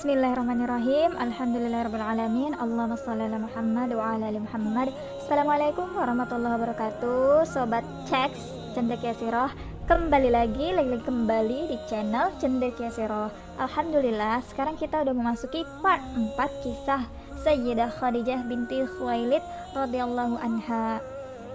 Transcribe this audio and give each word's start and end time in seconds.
Bismillahirrahmanirrahim. 0.00 1.12
Alhamdulillahirrahmanirrahim 1.12 2.56
Allahumma 2.56 2.96
salli 2.96 3.28
ala 3.28 3.36
Muhammad 3.36 3.92
wa 3.92 4.16
ala 4.16 4.32
ali 4.32 4.40
Muhammad. 4.40 4.88
Assalamualaikum 5.20 5.92
warahmatullahi 5.92 6.56
wabarakatuh. 6.56 7.44
Sobat 7.44 7.84
Ceks 8.08 8.72
Cendekia 8.72 9.12
Siroh 9.12 9.52
Kembali 9.84 10.32
lagi, 10.32 10.72
lagi 10.72 11.04
kembali 11.04 11.68
di 11.68 11.76
channel 11.84 12.32
Cendekia 12.40 12.88
Siroh 12.88 13.28
Alhamdulillah 13.60 14.40
sekarang 14.48 14.80
kita 14.80 15.04
udah 15.04 15.12
memasuki 15.12 15.68
part 15.84 16.00
4 16.16 16.32
kisah 16.64 17.04
Sayyidah 17.44 17.92
Khadijah 18.00 18.40
binti 18.48 18.80
Khuwailid 18.96 19.44
radhiyallahu 19.76 20.40
anha. 20.40 21.04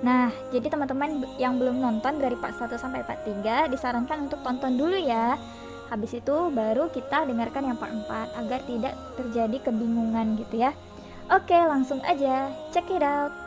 Nah, 0.05 0.30
jadi 0.54 0.70
teman-teman 0.70 1.26
yang 1.41 1.58
belum 1.58 1.82
nonton 1.82 2.22
dari 2.22 2.38
part 2.38 2.54
1 2.54 2.77
sampai 2.77 3.02
part 3.10 3.26
3 3.26 3.74
disarankan 3.74 4.30
untuk 4.30 4.38
tonton 4.46 4.77
dulu 4.77 5.02
ya 5.02 5.34
Habis 5.94 6.18
itu 6.18 6.36
baru 6.50 6.90
kita 6.90 7.30
dengarkan 7.30 7.70
yang 7.70 7.78
part 7.78 7.94
4 7.94 8.42
agar 8.42 8.60
tidak 8.66 8.94
terjadi 9.16 9.58
kebingungan 9.70 10.36
gitu 10.42 10.66
ya. 10.66 10.74
Oke, 11.30 11.58
langsung 11.58 12.02
aja. 12.06 12.50
Check 12.74 12.90
it 12.90 13.06
out. 13.06 13.45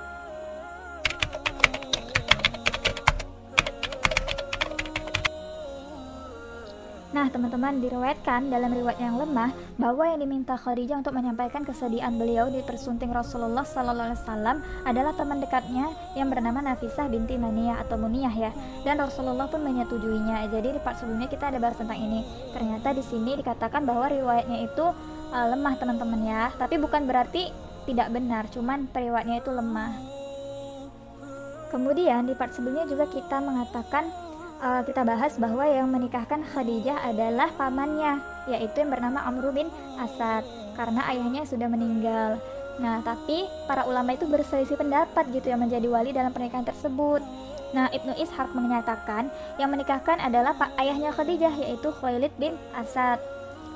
Nah, 7.08 7.24
teman-teman 7.32 7.80
diriwayatkan 7.80 8.52
dalam 8.52 8.68
riwayat 8.68 9.00
yang 9.00 9.16
lemah 9.16 9.48
bahwa 9.80 10.04
yang 10.04 10.20
diminta 10.20 10.60
Khadijah 10.60 11.00
untuk 11.00 11.16
menyampaikan 11.16 11.64
kesedihan 11.64 12.12
beliau 12.12 12.52
di 12.52 12.60
persunting 12.60 13.08
Rasulullah 13.16 13.64
Sallallahu 13.64 14.12
Alaihi 14.12 14.20
Wasallam 14.20 14.56
adalah 14.84 15.16
teman 15.16 15.41
dekatnya 15.41 15.88
yang 16.12 16.28
bernama 16.28 16.60
Nafisah 16.60 17.08
binti 17.08 17.41
Maniyah 17.41 17.80
atau 17.80 17.96
Muniyah 17.96 18.34
ya. 18.36 18.50
Dan 18.84 19.00
Rasulullah 19.00 19.48
pun 19.48 19.64
menyetujuinya. 19.64 20.52
Jadi 20.52 20.77
di 20.77 20.80
part 20.84 21.00
sebelumnya 21.00 21.33
kita 21.33 21.48
ada 21.48 21.56
bahas 21.56 21.80
tentang 21.80 21.96
ini. 21.96 22.28
Ternyata 22.52 22.92
di 22.92 23.00
sini 23.00 23.40
dikatakan 23.40 23.88
bahwa 23.88 24.12
riwayatnya 24.12 24.68
itu 24.68 24.84
uh, 25.33 25.46
lemah 25.48 25.80
teman-teman 25.80 26.20
ya. 26.28 26.52
Tapi 26.61 26.77
bukan 26.77 27.08
berarti 27.08 27.48
tidak 27.88 28.12
benar, 28.12 28.52
cuman 28.52 28.84
periwayatnya 28.84 29.40
itu 29.40 29.48
lemah. 29.48 29.96
Kemudian 31.72 32.28
di 32.28 32.36
part 32.36 32.52
sebelumnya 32.52 32.84
juga 32.84 33.08
kita 33.08 33.40
mengatakan 33.40 34.27
uh, 34.62 34.83
kita 34.84 35.03
bahas 35.03 35.34
bahwa 35.39 35.64
yang 35.67 35.89
menikahkan 35.91 36.42
Khadijah 36.55 37.03
adalah 37.06 37.51
pamannya, 37.55 38.23
yaitu 38.51 38.83
yang 38.83 38.91
bernama 38.92 39.25
Amr 39.27 39.51
bin 39.55 39.69
Asad, 39.98 40.45
karena 40.75 41.03
ayahnya 41.11 41.42
sudah 41.47 41.69
meninggal. 41.70 42.39
Nah, 42.79 43.03
tapi 43.03 43.51
para 43.67 43.83
ulama 43.91 44.14
itu 44.14 44.27
berselisih 44.31 44.79
pendapat 44.79 45.27
gitu 45.34 45.51
yang 45.51 45.59
menjadi 45.59 45.86
wali 45.91 46.14
dalam 46.14 46.31
pernikahan 46.31 46.62
tersebut. 46.62 47.23
Nah, 47.75 47.91
Ibnu 47.91 48.14
Ishaq 48.17 48.55
menyatakan 48.55 49.29
yang 49.61 49.69
menikahkan 49.69 50.23
adalah 50.23 50.56
pak 50.56 50.73
ayahnya 50.79 51.12
Khadijah 51.12 51.53
yaitu 51.59 51.91
Khalid 51.91 52.33
bin 52.39 52.55
Asad, 52.73 53.19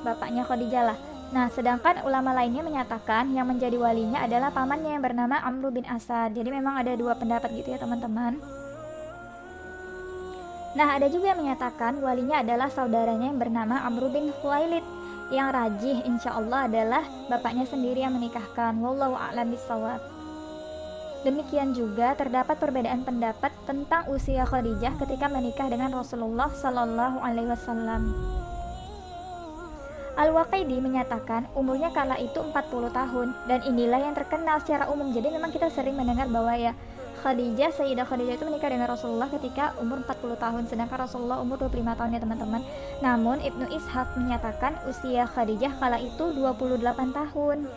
bapaknya 0.07 0.47
Khadijah 0.47 0.95
lah. 0.95 0.99
Nah, 1.33 1.49
sedangkan 1.49 2.05
ulama 2.05 2.37
lainnya 2.37 2.61
menyatakan 2.61 3.33
yang 3.33 3.49
menjadi 3.49 3.75
walinya 3.81 4.21
adalah 4.21 4.53
pamannya 4.53 4.97
yang 4.97 5.05
bernama 5.05 5.41
Amr 5.41 5.73
bin 5.73 5.85
Asad. 5.89 6.37
Jadi 6.37 6.53
memang 6.53 6.77
ada 6.77 6.93
dua 6.93 7.17
pendapat 7.17 7.53
gitu 7.57 7.73
ya, 7.73 7.81
teman-teman. 7.81 8.62
Nah, 10.73 10.97
ada 10.97 11.05
juga 11.13 11.37
yang 11.37 11.45
menyatakan 11.45 12.01
walinya 12.01 12.41
adalah 12.41 12.73
saudaranya 12.73 13.29
yang 13.29 13.37
bernama 13.37 13.85
Amr 13.85 14.09
bin 14.09 14.33
Khuwailid. 14.41 14.85
Yang 15.33 15.49
rajih 15.53 15.97
insya 16.05 16.31
Allah 16.37 16.69
adalah 16.69 17.05
bapaknya 17.29 17.65
sendiri 17.69 18.05
yang 18.05 18.17
menikahkan. 18.17 18.77
Wallahu 18.81 19.17
a'lam 19.17 19.53
bishawab. 19.53 20.01
Demikian 21.23 21.71
juga 21.71 22.19
terdapat 22.19 22.59
perbedaan 22.59 23.07
pendapat 23.07 23.55
tentang 23.63 24.11
usia 24.11 24.43
Khadijah 24.43 24.99
ketika 24.99 25.31
menikah 25.31 25.71
dengan 25.71 25.95
Rasulullah 25.95 26.51
Sallallahu 26.51 27.23
Alaihi 27.23 27.53
Wasallam. 27.53 28.03
Al-Waqidi 30.13 30.77
menyatakan 30.83 31.49
umurnya 31.57 31.89
kala 31.89 32.21
itu 32.21 32.37
40 32.37 32.53
tahun 32.93 33.29
dan 33.49 33.65
inilah 33.65 34.01
yang 34.03 34.15
terkenal 34.19 34.61
secara 34.61 34.91
umum. 34.93 35.09
Jadi 35.15 35.33
memang 35.33 35.49
kita 35.49 35.73
sering 35.73 35.97
mendengar 35.97 36.29
bahwa 36.29 36.53
ya 36.53 36.77
Khadijah, 37.23 37.71
Sayyidah 37.71 38.03
Khadijah 38.03 38.35
itu 38.35 38.45
menikah 38.51 38.67
dengan 38.67 38.91
Rasulullah 38.91 39.31
ketika 39.31 39.79
umur 39.79 40.03
40 40.03 40.43
tahun, 40.43 40.63
sedangkan 40.67 41.07
Rasulullah 41.07 41.39
umur 41.39 41.55
25 41.63 41.95
tahun 41.95 42.19
ya 42.19 42.21
teman-teman. 42.21 42.63
Namun 42.99 43.39
Ibnu 43.39 43.71
Ishaq 43.71 44.19
menyatakan 44.19 44.75
usia 44.91 45.31
Khadijah 45.31 45.79
kala 45.79 46.03
itu 46.03 46.35
28 46.35 46.83
tahun. 47.15 47.71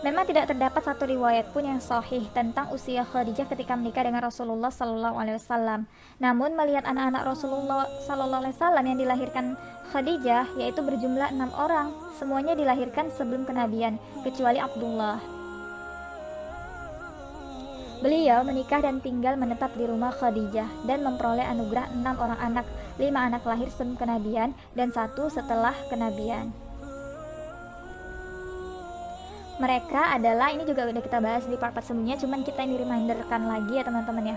Memang 0.00 0.24
tidak 0.24 0.48
terdapat 0.48 0.80
satu 0.80 1.04
riwayat 1.04 1.52
pun 1.52 1.60
yang 1.60 1.76
sahih 1.76 2.24
tentang 2.32 2.72
usia 2.72 3.04
Khadijah 3.04 3.44
ketika 3.44 3.76
menikah 3.76 4.08
dengan 4.08 4.24
Rasulullah 4.24 4.72
Sallallahu 4.72 5.20
Alaihi 5.20 5.36
Wasallam. 5.36 5.84
Namun 6.16 6.56
melihat 6.56 6.88
anak-anak 6.88 7.28
Rasulullah 7.28 7.84
Sallallahu 8.08 8.40
Alaihi 8.48 8.56
Wasallam 8.56 8.84
yang 8.88 8.96
dilahirkan 8.96 9.44
Khadijah, 9.92 10.56
yaitu 10.56 10.80
berjumlah 10.80 11.36
enam 11.36 11.52
orang, 11.52 11.92
semuanya 12.16 12.56
dilahirkan 12.56 13.12
sebelum 13.12 13.44
kenabian, 13.44 14.00
kecuali 14.24 14.56
Abdullah. 14.56 15.39
Beliau 18.00 18.40
menikah 18.40 18.80
dan 18.80 18.96
tinggal 19.04 19.36
menetap 19.36 19.76
di 19.76 19.84
rumah 19.84 20.08
Khadijah 20.08 20.88
dan 20.88 21.04
memperoleh 21.04 21.44
anugerah 21.44 21.92
enam 21.92 22.16
orang 22.16 22.40
anak, 22.40 22.66
lima 22.96 23.28
anak 23.28 23.44
lahir 23.44 23.68
sebelum 23.68 24.00
kenabian 24.00 24.56
dan 24.72 24.88
satu 24.88 25.28
setelah 25.28 25.76
kenabian. 25.92 26.48
Mereka 29.60 30.16
adalah 30.16 30.48
ini 30.48 30.64
juga 30.64 30.88
udah 30.88 31.04
kita 31.04 31.20
bahas 31.20 31.44
di 31.44 31.60
part-part 31.60 31.84
sebelumnya, 31.84 32.16
cuman 32.16 32.40
kita 32.40 32.64
ini 32.64 32.80
reminderkan 32.80 33.44
lagi 33.44 33.76
ya 33.76 33.84
teman-teman 33.84 34.32
ya. 34.32 34.36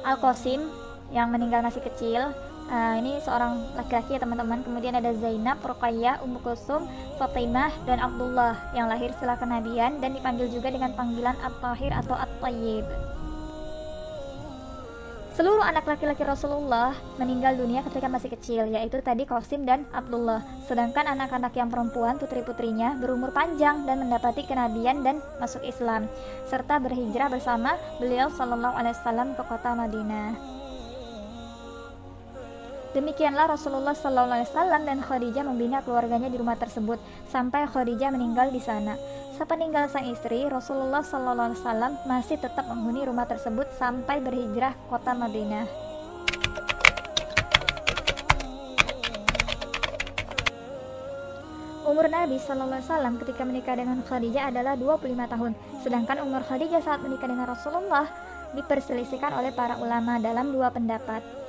Al 0.00 0.16
Qasim 0.16 0.64
yang 1.12 1.28
meninggal 1.28 1.60
masih 1.60 1.84
kecil, 1.84 2.32
Uh, 2.70 3.02
ini 3.02 3.18
seorang 3.18 3.58
laki-laki 3.74 4.14
ya 4.14 4.22
teman-teman. 4.22 4.62
Kemudian 4.62 4.94
ada 4.94 5.10
Zainab, 5.18 5.58
Ruqayyah, 5.58 6.22
Ummu 6.22 6.38
Kulsum, 6.38 6.86
Fatimah, 7.18 7.74
dan 7.82 7.98
Abdullah 7.98 8.54
yang 8.78 8.86
lahir 8.86 9.10
setelah 9.18 9.34
kenabian 9.34 9.98
dan 9.98 10.14
dipanggil 10.14 10.46
juga 10.46 10.70
dengan 10.70 10.94
panggilan 10.94 11.34
At-Tahir 11.42 11.90
atau 11.90 12.14
At-Tayyib. 12.14 12.86
Seluruh 15.34 15.66
anak 15.66 15.88
laki-laki 15.88 16.22
Rasulullah 16.22 16.94
meninggal 17.18 17.58
dunia 17.58 17.82
ketika 17.86 18.06
masih 18.06 18.30
kecil, 18.38 18.70
yaitu 18.70 19.02
tadi 19.02 19.26
Qasim 19.26 19.66
dan 19.66 19.82
Abdullah. 19.90 20.44
Sedangkan 20.68 21.10
anak-anak 21.10 21.50
yang 21.58 21.72
perempuan, 21.72 22.22
putri-putrinya, 22.22 22.94
berumur 23.02 23.34
panjang 23.34 23.82
dan 23.82 24.04
mendapati 24.04 24.46
kenabian 24.46 25.02
dan 25.02 25.18
masuk 25.42 25.64
Islam, 25.66 26.06
serta 26.46 26.78
berhijrah 26.78 27.32
bersama 27.32 27.74
beliau 27.98 28.30
Sallallahu 28.30 28.78
Alaihi 28.78 28.94
Wasallam 28.94 29.34
ke 29.34 29.42
kota 29.48 29.74
Madinah. 29.74 30.59
Demikianlah 32.90 33.54
Rasulullah 33.54 33.94
SAW 33.94 34.82
dan 34.82 34.98
Khadijah 34.98 35.46
membina 35.46 35.78
keluarganya 35.78 36.26
di 36.26 36.34
rumah 36.34 36.58
tersebut 36.58 36.98
sampai 37.30 37.70
Khadijah 37.70 38.10
meninggal 38.10 38.50
di 38.50 38.58
sana. 38.58 38.98
Sepeninggal 39.38 39.86
sang 39.86 40.10
istri, 40.10 40.42
Rasulullah 40.50 40.98
SAW 40.98 41.54
masih 42.10 42.42
tetap 42.42 42.66
menghuni 42.66 43.06
rumah 43.06 43.30
tersebut 43.30 43.70
sampai 43.78 44.18
berhijrah 44.18 44.74
kota 44.90 45.14
Madinah. 45.14 45.70
Umur 51.86 52.10
Nabi 52.10 52.42
SAW 52.42 53.22
ketika 53.22 53.46
menikah 53.46 53.78
dengan 53.78 54.02
Khadijah 54.02 54.50
adalah 54.50 54.74
25 54.74 55.30
tahun, 55.30 55.52
sedangkan 55.86 56.26
umur 56.26 56.42
Khadijah 56.42 56.82
saat 56.82 57.06
menikah 57.06 57.30
dengan 57.30 57.46
Rasulullah 57.46 58.10
diperselisihkan 58.58 59.30
oleh 59.38 59.54
para 59.54 59.78
ulama 59.78 60.18
dalam 60.18 60.50
dua 60.50 60.74
pendapat. 60.74 61.39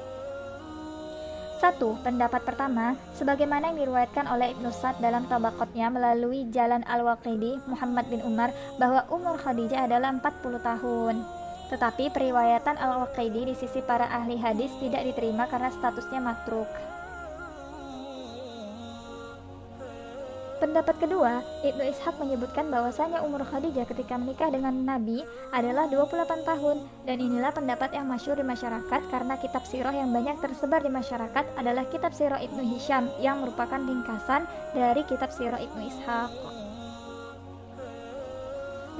Satu, 1.62 1.94
pendapat 2.02 2.42
pertama, 2.42 2.98
sebagaimana 3.14 3.70
yang 3.70 3.86
diriwayatkan 3.86 4.26
oleh 4.34 4.58
Ibnu 4.58 4.74
Sa'd 4.74 4.98
dalam 4.98 5.30
tabakotnya 5.30 5.94
melalui 5.94 6.50
jalan 6.50 6.82
Al-Waqidi 6.90 7.62
Muhammad 7.70 8.10
bin 8.10 8.26
Umar 8.26 8.50
bahwa 8.82 9.06
umur 9.14 9.38
Khadijah 9.38 9.86
adalah 9.86 10.10
40 10.10 10.58
tahun. 10.58 11.22
Tetapi 11.70 12.10
periwayatan 12.18 12.82
Al-Waqidi 12.82 13.54
di 13.54 13.54
sisi 13.54 13.78
para 13.86 14.10
ahli 14.10 14.42
hadis 14.42 14.74
tidak 14.82 15.06
diterima 15.06 15.46
karena 15.46 15.70
statusnya 15.70 16.18
matruk. 16.18 16.66
Pendapat 20.62 20.94
kedua, 21.02 21.42
Ibnu 21.66 21.90
Ishaq 21.90 22.22
menyebutkan 22.22 22.70
bahwasanya 22.70 23.26
umur 23.26 23.42
Khadijah 23.42 23.82
ketika 23.90 24.14
menikah 24.14 24.54
dengan 24.54 24.86
Nabi 24.86 25.26
adalah 25.50 25.90
28 25.90 26.46
tahun 26.46 26.86
dan 27.10 27.18
inilah 27.18 27.50
pendapat 27.50 27.98
yang 27.98 28.06
masyur 28.06 28.38
di 28.38 28.46
masyarakat 28.46 29.02
karena 29.10 29.42
kitab 29.42 29.66
sirah 29.66 29.90
yang 29.90 30.14
banyak 30.14 30.38
tersebar 30.38 30.86
di 30.86 30.94
masyarakat 30.94 31.58
adalah 31.58 31.82
kitab 31.90 32.14
sirah 32.14 32.38
Ibnu 32.38 32.62
Hisham 32.78 33.10
yang 33.18 33.42
merupakan 33.42 33.82
ringkasan 33.82 34.46
dari 34.78 35.02
kitab 35.10 35.34
sirah 35.34 35.58
Ibnu 35.58 35.82
Ishaq. 35.82 36.30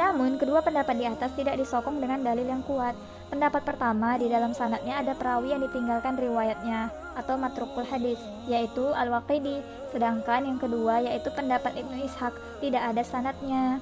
Namun, 0.02 0.42
kedua 0.42 0.66
pendapat 0.66 0.98
di 0.98 1.06
atas 1.06 1.30
tidak 1.38 1.62
disokong 1.62 2.02
dengan 2.02 2.26
dalil 2.26 2.50
yang 2.50 2.66
kuat. 2.66 2.98
Pendapat 3.32 3.64
pertama, 3.64 4.20
di 4.20 4.28
dalam 4.28 4.52
sanatnya 4.52 5.00
ada 5.00 5.16
perawi 5.16 5.56
yang 5.56 5.64
ditinggalkan 5.64 6.20
riwayatnya 6.20 6.92
atau 7.16 7.40
matrukul 7.40 7.88
hadis, 7.88 8.20
yaitu 8.52 8.92
Al-Waqidi. 8.92 9.64
Sedangkan 9.96 10.44
yang 10.44 10.60
kedua 10.60 11.00
yaitu 11.00 11.32
pendapat 11.32 11.80
Ibnu 11.80 11.96
Ishaq, 12.12 12.36
tidak 12.60 12.84
ada 12.92 13.04
sanatnya. 13.08 13.80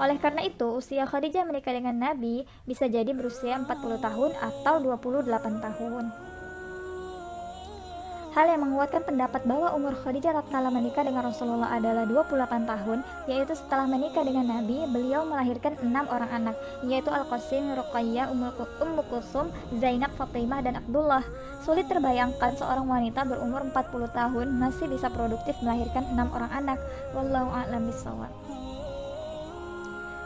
Oleh 0.00 0.18
karena 0.18 0.42
itu, 0.42 0.66
usia 0.72 1.04
Khadijah 1.04 1.46
menikah 1.46 1.76
dengan 1.76 1.94
Nabi 1.94 2.48
bisa 2.66 2.88
jadi 2.88 3.12
berusia 3.12 3.60
40 3.60 4.00
tahun 4.00 4.32
atau 4.40 4.74
28 4.80 5.28
tahun. 5.60 6.04
Hal 8.34 8.50
yang 8.50 8.66
menguatkan 8.66 9.06
pendapat 9.06 9.46
bahwa 9.46 9.70
umur 9.78 9.94
Khadijah 9.94 10.34
tatkala 10.34 10.66
menikah 10.66 11.06
dengan 11.06 11.30
Rasulullah 11.30 11.70
adalah 11.70 12.02
28 12.02 12.66
tahun, 12.66 12.98
yaitu 13.30 13.54
setelah 13.54 13.86
menikah 13.86 14.26
dengan 14.26 14.58
Nabi, 14.58 14.90
beliau 14.90 15.22
melahirkan 15.22 15.78
enam 15.78 16.02
orang 16.10 16.26
anak, 16.34 16.58
yaitu 16.82 17.14
Al-Qasim, 17.14 17.70
Ruqayyah, 17.78 18.34
Ummu 18.34 19.02
Kulsum, 19.06 19.54
Zainab, 19.78 20.10
Fatimah, 20.18 20.66
dan 20.66 20.82
Abdullah. 20.82 21.22
Sulit 21.62 21.86
terbayangkan 21.86 22.58
seorang 22.58 22.90
wanita 22.90 23.22
berumur 23.22 23.70
40 23.70 24.10
tahun 24.10 24.46
masih 24.50 24.90
bisa 24.90 25.06
produktif 25.14 25.54
melahirkan 25.62 26.02
enam 26.10 26.26
orang 26.34 26.50
anak. 26.50 26.78
Wallahu 27.14 27.54
a'lam 27.54 27.86
bishawab. 27.86 28.43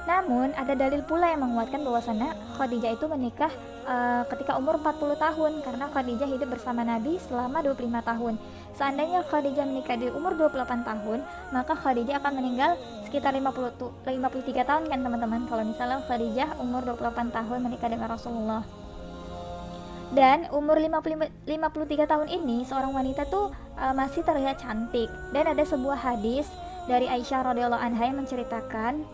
Namun, 0.09 0.57
ada 0.57 0.73
dalil 0.73 1.05
pula 1.05 1.29
yang 1.29 1.45
menguatkan 1.45 1.85
bahwasannya 1.85 2.33
Khadijah 2.57 2.97
itu 2.97 3.05
menikah 3.13 3.53
uh, 3.85 4.25
ketika 4.33 4.57
umur 4.57 4.81
40 4.81 5.21
tahun 5.21 5.53
karena 5.61 5.85
Khadijah 5.93 6.29
hidup 6.33 6.49
bersama 6.49 6.81
Nabi 6.81 7.21
selama 7.29 7.61
25 7.61 8.09
tahun. 8.09 8.35
Seandainya 8.73 9.21
Khadijah 9.29 9.69
menikah 9.69 10.01
di 10.01 10.09
umur 10.09 10.33
28 10.33 10.89
tahun, 10.89 11.21
maka 11.53 11.77
Khadijah 11.77 12.25
akan 12.25 12.33
meninggal 12.41 12.81
sekitar 13.05 13.37
50 13.37 14.09
53 14.09 14.65
tahun 14.65 14.83
kan 14.89 14.99
teman-teman. 15.05 15.45
Kalau 15.45 15.65
misalnya 15.69 16.01
Khadijah 16.09 16.57
umur 16.57 16.89
28 16.89 17.29
tahun 17.29 17.59
menikah 17.69 17.93
dengan 17.93 18.09
Rasulullah. 18.09 18.65
Dan 20.09 20.49
umur 20.57 20.81
50, 20.81 21.45
53 21.45 22.09
tahun 22.09 22.29
ini 22.33 22.65
seorang 22.65 22.97
wanita 22.97 23.29
tuh 23.29 23.53
uh, 23.77 23.93
masih 23.93 24.25
terlihat 24.25 24.57
cantik 24.57 25.13
dan 25.37 25.53
ada 25.53 25.61
sebuah 25.69 26.01
hadis 26.01 26.49
dari 26.89 27.05
Aisyah 27.05 27.53
radhiyallahu 27.53 27.77
anha 27.85 28.09
yang 28.09 28.17
menceritakan 28.25 29.05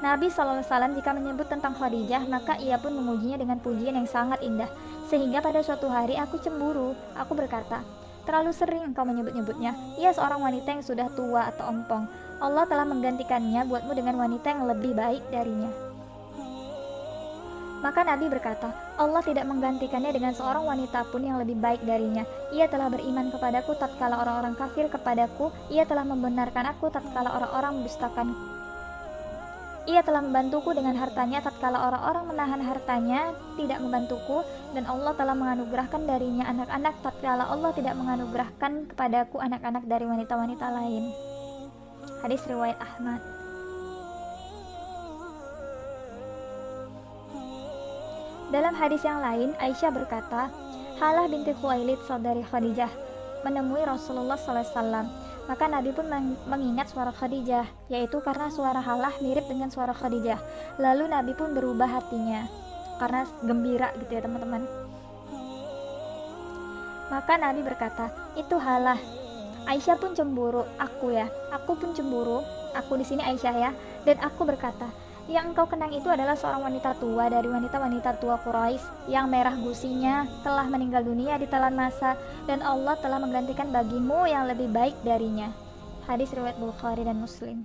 Nabi 0.00 0.32
SAW 0.32 0.64
jika 0.96 1.12
menyebut 1.12 1.44
tentang 1.44 1.76
Khadijah, 1.76 2.24
maka 2.24 2.56
ia 2.56 2.80
pun 2.80 2.96
memujinya 2.96 3.36
dengan 3.36 3.60
pujian 3.60 3.92
yang 3.92 4.08
sangat 4.08 4.40
indah. 4.40 4.72
Sehingga 5.12 5.44
pada 5.44 5.60
suatu 5.60 5.92
hari 5.92 6.16
aku 6.16 6.40
cemburu. 6.40 6.96
Aku 7.20 7.36
berkata, 7.36 7.84
terlalu 8.24 8.48
sering 8.56 8.80
engkau 8.80 9.04
menyebut-nyebutnya. 9.04 9.76
Ia 10.00 10.16
seorang 10.16 10.40
wanita 10.40 10.72
yang 10.72 10.80
sudah 10.80 11.12
tua 11.12 11.52
atau 11.52 11.68
ompong. 11.68 12.08
Allah 12.40 12.64
telah 12.64 12.88
menggantikannya 12.88 13.60
buatmu 13.68 13.92
dengan 13.92 14.16
wanita 14.16 14.46
yang 14.48 14.64
lebih 14.64 14.96
baik 14.96 15.20
darinya. 15.28 15.68
Maka 17.84 18.00
Nabi 18.00 18.28
berkata, 18.28 18.72
Allah 18.96 19.20
tidak 19.24 19.48
menggantikannya 19.48 20.12
dengan 20.16 20.32
seorang 20.32 20.64
wanita 20.64 21.12
pun 21.12 21.24
yang 21.24 21.36
lebih 21.36 21.60
baik 21.60 21.84
darinya. 21.84 22.24
Ia 22.56 22.68
telah 22.72 22.88
beriman 22.88 23.28
kepadaku 23.32 23.76
tatkala 23.76 24.20
orang-orang 24.20 24.56
kafir 24.56 24.88
kepadaku. 24.88 25.52
Ia 25.68 25.84
telah 25.84 26.08
membenarkan 26.08 26.72
aku 26.72 26.88
tatkala 26.92 27.32
orang-orang 27.36 27.80
mendustakan 27.80 28.59
ia 29.88 30.04
telah 30.04 30.20
membantuku 30.20 30.76
dengan 30.76 30.92
hartanya 31.00 31.40
tatkala 31.40 31.88
orang-orang 31.88 32.24
menahan 32.28 32.60
hartanya 32.60 33.32
tidak 33.56 33.80
membantuku 33.80 34.44
dan 34.76 34.84
Allah 34.84 35.16
telah 35.16 35.32
menganugerahkan 35.32 36.04
darinya 36.04 36.44
anak-anak 36.44 36.94
tatkala 37.00 37.48
Allah 37.48 37.72
tidak 37.72 37.96
menganugerahkan 37.96 38.92
kepadaku 38.92 39.40
anak-anak 39.40 39.84
dari 39.88 40.04
wanita-wanita 40.04 40.66
lain. 40.68 41.08
Hadis 42.20 42.44
riwayat 42.44 42.76
Ahmad. 42.76 43.20
Dalam 48.50 48.74
hadis 48.74 49.06
yang 49.06 49.22
lain, 49.22 49.54
Aisyah 49.62 49.94
berkata, 49.94 50.50
Halah 50.98 51.30
binti 51.30 51.54
Khuwailid 51.54 52.02
saudari 52.04 52.42
Khadijah 52.44 52.90
menemui 53.46 53.80
Rasulullah 53.86 54.36
SAW 54.36 55.29
maka 55.48 55.64
Nabi 55.70 55.94
pun 55.94 56.06
mengingat 56.48 56.90
suara 56.92 57.14
Khadijah, 57.14 57.66
yaitu 57.88 58.18
karena 58.20 58.50
suara 58.52 58.82
Halah 58.82 59.14
mirip 59.24 59.46
dengan 59.48 59.72
suara 59.72 59.94
Khadijah. 59.96 60.38
Lalu 60.76 61.08
Nabi 61.10 61.32
pun 61.36 61.56
berubah 61.56 61.88
hatinya, 61.88 62.48
karena 63.00 63.24
gembira 63.44 63.88
gitu 64.00 64.12
ya 64.12 64.22
teman-teman. 64.24 64.66
Maka 67.10 67.34
Nabi 67.38 67.60
berkata, 67.66 68.12
itu 68.38 68.54
Halah. 68.60 69.00
Aisyah 69.68 70.00
pun 70.00 70.16
cemburu, 70.16 70.64
aku 70.80 71.12
ya, 71.12 71.28
aku 71.52 71.76
pun 71.76 71.92
cemburu, 71.92 72.40
aku 72.72 72.96
di 72.96 73.04
sini 73.04 73.20
Aisyah 73.20 73.54
ya, 73.54 73.70
dan 74.08 74.16
aku 74.24 74.48
berkata, 74.48 74.88
yang 75.30 75.54
engkau 75.54 75.62
kenang 75.70 75.94
itu 75.94 76.10
adalah 76.10 76.34
seorang 76.34 76.66
wanita 76.66 76.98
tua 76.98 77.30
dari 77.30 77.46
wanita-wanita 77.46 78.18
tua 78.18 78.34
Quraisy 78.42 79.06
yang 79.06 79.30
merah 79.30 79.54
gusinya 79.54 80.26
telah 80.42 80.66
meninggal 80.66 81.06
dunia 81.06 81.38
di 81.38 81.46
telan 81.46 81.78
masa 81.78 82.18
dan 82.50 82.58
Allah 82.66 82.98
telah 82.98 83.22
menggantikan 83.22 83.70
bagimu 83.70 84.26
yang 84.26 84.50
lebih 84.50 84.66
baik 84.74 84.98
darinya. 85.06 85.54
Hadis 86.10 86.34
riwayat 86.34 86.58
Bukhari 86.58 87.06
dan 87.06 87.22
Muslim. 87.22 87.62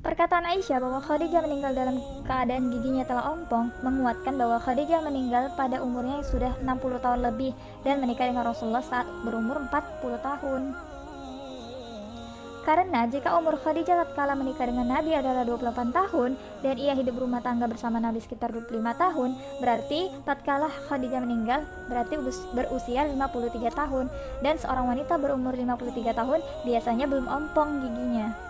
Perkataan 0.00 0.48
Aisyah 0.48 0.80
bahwa 0.80 1.00
Khadijah 1.00 1.44
meninggal 1.44 1.72
dalam 1.76 1.96
keadaan 2.24 2.72
giginya 2.72 3.04
telah 3.04 3.36
ompong 3.36 3.68
menguatkan 3.80 4.36
bahwa 4.36 4.60
Khadijah 4.60 5.00
meninggal 5.04 5.52
pada 5.56 5.80
umurnya 5.80 6.20
yang 6.20 6.28
sudah 6.28 6.52
60 6.60 7.04
tahun 7.04 7.20
lebih 7.24 7.52
dan 7.84 8.00
menikah 8.00 8.28
dengan 8.28 8.48
Rasulullah 8.48 8.84
saat 8.84 9.08
berumur 9.24 9.60
40 9.68 10.20
tahun. 10.24 10.72
Karena 12.60 13.08
jika 13.08 13.34
umur 13.40 13.56
Khadijah 13.56 14.04
tatkala 14.04 14.36
menikah 14.36 14.68
dengan 14.68 14.84
Nabi 14.84 15.16
adalah 15.16 15.48
28 15.48 15.96
tahun 15.96 16.30
dan 16.60 16.74
ia 16.76 16.92
hidup 16.92 17.16
rumah 17.16 17.40
tangga 17.40 17.64
bersama 17.64 17.96
Nabi 17.96 18.20
sekitar 18.20 18.52
25 18.52 18.84
tahun, 19.00 19.30
berarti 19.64 20.12
tatkala 20.28 20.68
Khadijah 20.68 21.24
meninggal 21.24 21.64
berarti 21.88 22.20
berusia 22.52 23.08
53 23.08 23.72
tahun 23.72 24.06
dan 24.44 24.54
seorang 24.60 24.92
wanita 24.92 25.16
berumur 25.16 25.56
53 25.56 26.12
tahun 26.12 26.40
biasanya 26.68 27.08
belum 27.08 27.26
ompong 27.26 27.80
giginya. 27.80 28.49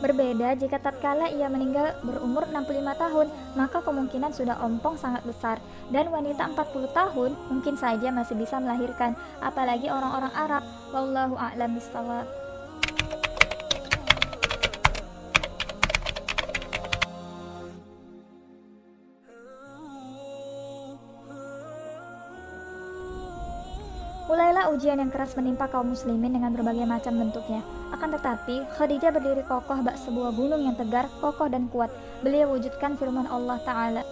Berbeda 0.00 0.56
jika 0.56 0.80
tatkala 0.80 1.28
ia 1.28 1.44
meninggal 1.52 1.92
berumur 2.00 2.48
65 2.48 2.72
tahun, 2.96 3.26
maka 3.52 3.84
kemungkinan 3.84 4.32
sudah 4.32 4.56
ompong 4.64 4.96
sangat 4.96 5.20
besar 5.28 5.60
dan 5.92 6.08
wanita 6.08 6.48
40 6.56 6.88
tahun 6.96 7.30
mungkin 7.52 7.76
saja 7.76 8.08
masih 8.08 8.32
bisa 8.40 8.56
melahirkan, 8.56 9.12
apalagi 9.44 9.92
orang-orang 9.92 10.32
Arab. 10.32 10.64
Wallahu 10.96 11.36
a'lam 11.36 11.76
bishawab. 11.76 12.24
Mulailah 24.32 24.72
ujian 24.72 24.96
yang 24.96 25.12
keras 25.12 25.36
menimpa 25.36 25.68
kaum 25.68 25.92
muslimin 25.92 26.32
dengan 26.32 26.54
berbagai 26.56 26.86
macam 26.88 27.18
bentuknya. 27.20 27.79
Akan 27.90 28.14
tetapi, 28.14 28.64
Khadijah 28.78 29.10
berdiri 29.10 29.42
kokoh 29.42 29.82
bak 29.82 29.98
sebuah 29.98 30.30
gunung 30.34 30.62
yang 30.62 30.78
tegar, 30.78 31.10
kokoh 31.18 31.50
dan 31.50 31.66
kuat. 31.68 31.90
Beliau 32.22 32.54
wujudkan 32.54 32.94
firman 32.94 33.26
Allah 33.26 33.58
Ta'ala. 33.66 34.02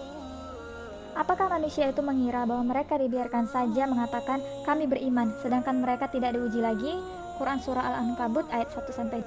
Apakah 1.15 1.51
manusia 1.51 1.91
itu 1.91 1.99
mengira 1.99 2.47
bahwa 2.47 2.63
mereka 2.71 2.95
dibiarkan 2.95 3.47
saja 3.47 3.87
mengatakan 3.87 4.39
kami 4.63 4.87
beriman, 4.87 5.35
sedangkan 5.43 5.83
mereka 5.83 6.07
tidak 6.07 6.35
diuji 6.35 6.63
lagi? 6.63 6.95
Quran 7.39 7.59
Surah 7.59 7.87
Al-Ankabut 7.91 8.47
ayat 8.51 8.67
1 8.71 8.87
sampai 8.91 9.23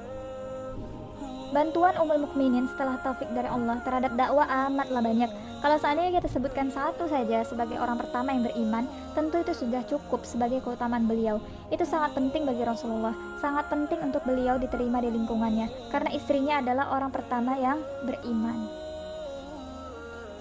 Bantuan 1.53 1.93
Ummul 2.01 2.25
Mukminin 2.25 2.65
setelah 2.65 2.97
taufik 3.05 3.29
dari 3.37 3.45
Allah 3.45 3.77
terhadap 3.85 4.17
dakwah 4.17 4.49
amatlah 4.49 5.05
banyak. 5.05 5.29
Kalau 5.63 5.79
seandainya 5.79 6.19
kita 6.19 6.27
sebutkan 6.27 6.75
satu 6.75 7.07
saja 7.07 7.47
sebagai 7.47 7.79
orang 7.79 7.95
pertama 7.95 8.35
yang 8.35 8.43
beriman, 8.43 8.83
tentu 9.15 9.47
itu 9.47 9.55
sudah 9.55 9.87
cukup 9.87 10.27
sebagai 10.27 10.59
keutamaan 10.59 11.07
beliau. 11.07 11.39
Itu 11.71 11.87
sangat 11.87 12.19
penting 12.19 12.43
bagi 12.43 12.67
Rasulullah, 12.67 13.15
sangat 13.39 13.71
penting 13.71 14.03
untuk 14.03 14.27
beliau 14.27 14.59
diterima 14.59 14.99
di 14.99 15.15
lingkungannya, 15.15 15.71
karena 15.95 16.11
istrinya 16.11 16.59
adalah 16.59 16.91
orang 16.91 17.15
pertama 17.15 17.55
yang 17.63 17.79
beriman. 18.03 18.67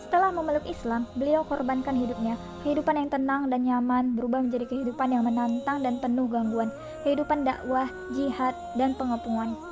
Setelah 0.01 0.33
memeluk 0.33 0.65
Islam, 0.65 1.05
beliau 1.13 1.45
korbankan 1.45 1.95
hidupnya. 1.95 2.35
Kehidupan 2.65 2.99
yang 2.99 3.07
tenang 3.13 3.47
dan 3.47 3.61
nyaman 3.63 4.17
berubah 4.17 4.43
menjadi 4.43 4.67
kehidupan 4.67 5.07
yang 5.07 5.23
menantang 5.23 5.85
dan 5.85 6.01
penuh 6.01 6.27
gangguan. 6.27 6.67
Kehidupan 7.07 7.47
dakwah, 7.47 7.87
jihad, 8.11 8.51
dan 8.75 8.91
pengepungan. 8.97 9.70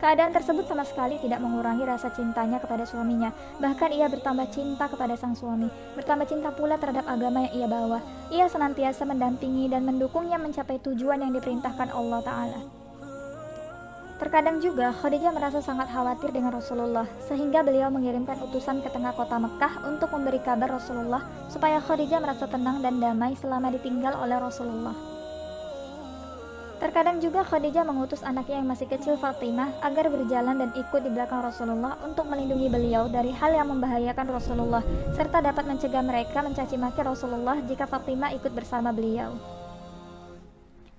Keadaan 0.00 0.32
tersebut 0.32 0.64
sama 0.64 0.80
sekali 0.88 1.20
tidak 1.20 1.44
mengurangi 1.44 1.84
rasa 1.84 2.08
cintanya 2.08 2.56
kepada 2.56 2.88
suaminya. 2.88 3.36
Bahkan 3.60 3.92
ia 3.92 4.08
bertambah 4.08 4.48
cinta 4.48 4.88
kepada 4.88 5.12
sang 5.12 5.36
suami, 5.36 5.68
bertambah 5.92 6.24
cinta 6.24 6.48
pula 6.56 6.80
terhadap 6.80 7.04
agama 7.04 7.44
yang 7.44 7.52
ia 7.52 7.68
bawa. 7.68 8.00
Ia 8.32 8.48
senantiasa 8.48 9.04
mendampingi 9.04 9.68
dan 9.68 9.84
mendukungnya 9.84 10.40
mencapai 10.40 10.80
tujuan 10.80 11.20
yang 11.20 11.36
diperintahkan 11.36 11.92
Allah 11.92 12.20
Ta'ala. 12.24 12.60
Terkadang 14.16 14.60
juga 14.64 14.88
Khadijah 14.92 15.32
merasa 15.36 15.60
sangat 15.60 15.92
khawatir 15.92 16.32
dengan 16.32 16.56
Rasulullah, 16.56 17.04
sehingga 17.28 17.60
beliau 17.60 17.92
mengirimkan 17.92 18.40
utusan 18.48 18.80
ke 18.80 18.88
tengah 18.88 19.12
kota 19.12 19.36
Mekah 19.36 19.84
untuk 19.84 20.12
memberi 20.16 20.40
kabar 20.40 20.80
Rasulullah 20.80 21.24
supaya 21.52 21.76
Khadijah 21.80 22.24
merasa 22.24 22.48
tenang 22.48 22.80
dan 22.80 23.00
damai 23.00 23.36
selama 23.36 23.68
ditinggal 23.68 24.16
oleh 24.16 24.36
Rasulullah. 24.40 25.19
Terkadang 26.80 27.20
juga 27.20 27.44
Khadijah 27.44 27.84
mengutus 27.84 28.24
anaknya 28.24 28.64
yang 28.64 28.72
masih 28.72 28.88
kecil 28.88 29.20
Fatimah 29.20 29.68
agar 29.84 30.08
berjalan 30.08 30.56
dan 30.64 30.72
ikut 30.72 31.04
di 31.04 31.12
belakang 31.12 31.44
Rasulullah 31.44 32.00
untuk 32.00 32.24
melindungi 32.24 32.72
beliau 32.72 33.04
dari 33.04 33.36
hal 33.36 33.52
yang 33.52 33.68
membahayakan 33.68 34.24
Rasulullah 34.32 34.80
serta 35.12 35.44
dapat 35.44 35.68
mencegah 35.68 36.00
mereka 36.00 36.40
mencaci 36.40 36.80
maki 36.80 37.04
Rasulullah 37.04 37.60
jika 37.68 37.84
Fatimah 37.84 38.32
ikut 38.32 38.48
bersama 38.56 38.96
beliau. 38.96 39.36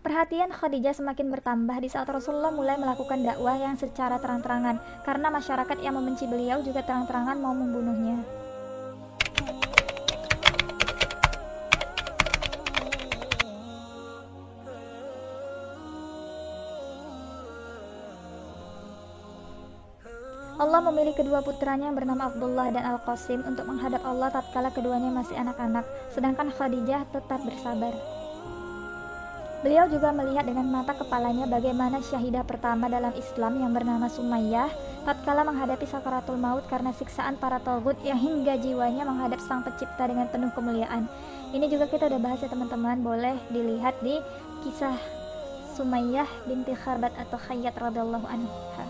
Perhatian 0.05 0.53
Khadijah 0.53 0.93
semakin 0.93 1.33
bertambah 1.33 1.77
di 1.81 1.89
saat 1.89 2.09
Rasulullah 2.09 2.53
mulai 2.53 2.77
melakukan 2.77 3.25
dakwah 3.25 3.57
yang 3.57 3.73
secara 3.73 4.21
terang-terangan 4.21 4.77
karena 5.01 5.33
masyarakat 5.33 5.77
yang 5.81 5.97
membenci 5.97 6.29
beliau 6.29 6.61
juga 6.61 6.85
terang-terangan 6.85 7.41
mau 7.41 7.57
membunuhnya. 7.57 8.40
Allah 20.61 20.77
memilih 20.77 21.17
kedua 21.17 21.41
putranya 21.41 21.89
yang 21.89 21.97
bernama 21.97 22.29
Abdullah 22.29 22.69
dan 22.69 22.85
Al-Qasim 22.85 23.41
untuk 23.49 23.65
menghadap 23.65 24.05
Allah 24.05 24.29
tatkala 24.29 24.69
keduanya 24.69 25.09
masih 25.09 25.33
anak-anak, 25.33 25.81
sedangkan 26.13 26.53
Khadijah 26.53 27.01
tetap 27.09 27.41
bersabar. 27.41 27.97
Beliau 29.65 29.89
juga 29.89 30.13
melihat 30.13 30.45
dengan 30.45 30.69
mata 30.69 30.93
kepalanya 30.93 31.49
bagaimana 31.49 31.97
syahidah 32.05 32.45
pertama 32.45 32.85
dalam 32.85 33.09
Islam 33.17 33.57
yang 33.57 33.73
bernama 33.73 34.05
Sumayyah 34.05 34.69
tatkala 35.01 35.41
menghadapi 35.49 35.85
sakaratul 35.89 36.37
maut 36.37 36.61
karena 36.69 36.93
siksaan 36.93 37.41
para 37.41 37.57
togut 37.57 37.97
yang 38.05 38.21
hingga 38.21 38.53
jiwanya 38.61 39.01
menghadap 39.01 39.41
sang 39.41 39.65
pencipta 39.65 40.05
dengan 40.05 40.29
penuh 40.29 40.53
kemuliaan. 40.53 41.09
Ini 41.57 41.65
juga 41.73 41.89
kita 41.89 42.05
udah 42.05 42.21
bahas 42.21 42.37
ya 42.37 42.49
teman-teman, 42.53 43.01
boleh 43.01 43.33
dilihat 43.49 43.97
di 44.05 44.21
kisah 44.61 44.93
Sumayyah 45.73 46.29
binti 46.45 46.77
Kharbat 46.77 47.17
atau 47.17 47.41
Khayyat 47.41 47.73
radhiyallahu 47.81 48.29
anha. 48.29 48.80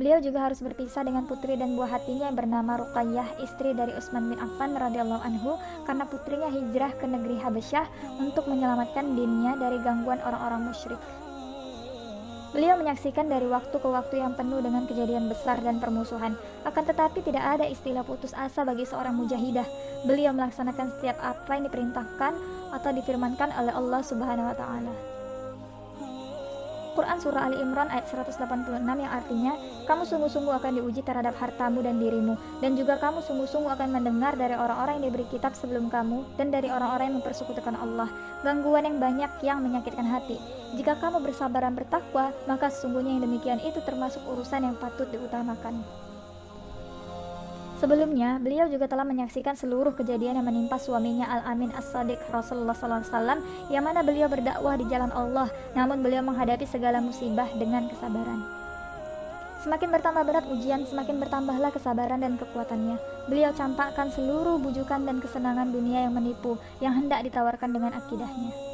Beliau 0.00 0.16
juga 0.24 0.48
harus 0.48 0.64
berpisah 0.64 1.04
dengan 1.04 1.28
putri 1.28 1.60
dan 1.60 1.76
buah 1.76 2.00
hatinya 2.00 2.32
yang 2.32 2.36
bernama 2.40 2.80
Ruqayyah, 2.80 3.36
istri 3.44 3.76
dari 3.76 3.92
Utsman 3.92 4.32
bin 4.32 4.40
Affan 4.40 4.72
radhiyallahu 4.72 5.20
anhu 5.20 5.60
karena 5.84 6.08
putrinya 6.08 6.48
hijrah 6.48 6.96
ke 6.96 7.04
negeri 7.04 7.36
Habasyah 7.36 7.84
untuk 8.16 8.48
menyelamatkan 8.48 9.12
dinnya 9.12 9.60
dari 9.60 9.76
gangguan 9.84 10.16
orang-orang 10.24 10.72
musyrik. 10.72 10.96
Beliau 12.56 12.80
menyaksikan 12.80 13.28
dari 13.28 13.44
waktu 13.44 13.76
ke 13.76 13.88
waktu 13.92 14.24
yang 14.24 14.32
penuh 14.40 14.64
dengan 14.64 14.88
kejadian 14.88 15.28
besar 15.28 15.60
dan 15.60 15.84
permusuhan. 15.84 16.32
Akan 16.64 16.88
tetapi 16.88 17.20
tidak 17.20 17.60
ada 17.60 17.68
istilah 17.68 18.00
putus 18.00 18.32
asa 18.32 18.64
bagi 18.64 18.88
seorang 18.88 19.12
mujahidah. 19.12 19.68
Beliau 20.08 20.32
melaksanakan 20.32 20.96
setiap 20.96 21.20
apa 21.20 21.60
yang 21.60 21.68
diperintahkan 21.68 22.32
atau 22.72 22.90
difirmankan 22.96 23.52
oleh 23.52 23.76
Allah 23.76 24.00
Subhanahu 24.00 24.48
wa 24.48 24.56
taala. 24.56 25.09
Quran 26.92 27.18
Surah 27.22 27.46
Ali 27.46 27.62
Imran 27.62 27.86
ayat 27.88 28.10
186 28.10 28.70
yang 28.82 29.12
artinya, 29.12 29.52
kamu 29.86 30.02
sungguh-sungguh 30.06 30.54
akan 30.58 30.72
diuji 30.82 31.00
terhadap 31.06 31.38
hartamu 31.38 31.80
dan 31.80 32.02
dirimu, 32.02 32.34
dan 32.58 32.74
juga 32.74 32.98
kamu 32.98 33.22
sungguh-sungguh 33.22 33.70
akan 33.70 33.88
mendengar 33.94 34.34
dari 34.34 34.58
orang-orang 34.58 34.98
yang 34.98 35.14
diberi 35.14 35.26
kitab 35.30 35.54
sebelum 35.54 35.86
kamu, 35.88 36.26
dan 36.34 36.50
dari 36.50 36.68
orang-orang 36.68 37.14
yang 37.14 37.16
mempersekutukan 37.22 37.78
Allah, 37.78 38.10
gangguan 38.42 38.86
yang 38.90 38.98
banyak 38.98 39.30
yang 39.46 39.62
menyakitkan 39.62 40.06
hati. 40.06 40.36
Jika 40.74 40.98
kamu 40.98 41.22
bersabar 41.22 41.62
dan 41.66 41.78
bertakwa, 41.78 42.34
maka 42.50 42.68
sesungguhnya 42.70 43.18
yang 43.18 43.24
demikian 43.26 43.60
itu 43.62 43.78
termasuk 43.86 44.22
urusan 44.26 44.66
yang 44.66 44.76
patut 44.78 45.06
diutamakan. 45.10 46.09
Sebelumnya, 47.80 48.36
beliau 48.36 48.68
juga 48.68 48.84
telah 48.84 49.08
menyaksikan 49.08 49.56
seluruh 49.56 49.96
kejadian 49.96 50.36
yang 50.36 50.44
menimpa 50.44 50.76
suaminya 50.76 51.24
Al-Amin 51.40 51.72
As-Sadiq 51.72 52.20
Rasulullah 52.28 52.76
SAW 52.76 53.40
yang 53.72 53.88
mana 53.88 54.04
beliau 54.04 54.28
berdakwah 54.28 54.76
di 54.76 54.84
jalan 54.92 55.08
Allah, 55.16 55.48
namun 55.72 56.04
beliau 56.04 56.20
menghadapi 56.20 56.68
segala 56.68 57.00
musibah 57.00 57.48
dengan 57.56 57.88
kesabaran. 57.88 58.44
Semakin 59.64 59.96
bertambah 59.96 60.24
berat 60.28 60.44
ujian, 60.52 60.84
semakin 60.84 61.24
bertambahlah 61.24 61.72
kesabaran 61.72 62.20
dan 62.20 62.36
kekuatannya. 62.36 63.00
Beliau 63.32 63.48
campakkan 63.56 64.12
seluruh 64.12 64.60
bujukan 64.60 65.08
dan 65.08 65.16
kesenangan 65.24 65.72
dunia 65.72 66.04
yang 66.04 66.12
menipu, 66.12 66.60
yang 66.84 66.92
hendak 66.92 67.24
ditawarkan 67.24 67.72
dengan 67.72 67.96
akidahnya. 67.96 68.69